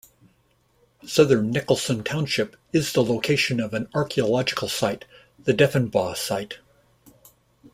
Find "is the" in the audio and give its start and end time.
2.73-3.03